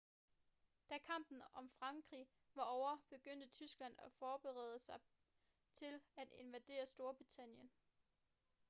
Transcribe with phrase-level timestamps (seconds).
[0.89, 4.99] da kampen om frankrig var ovre begyndte tyskland at forberede sig
[5.73, 7.69] til at invadere storbritannien